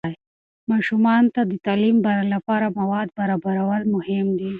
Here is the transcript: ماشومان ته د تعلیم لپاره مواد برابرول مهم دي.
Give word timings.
ماشومان 0.71 1.23
ته 1.33 1.41
د 1.51 1.53
تعلیم 1.65 1.97
لپاره 2.33 2.65
مواد 2.79 3.07
برابرول 3.19 3.81
مهم 3.95 4.27
دي. 4.39 4.49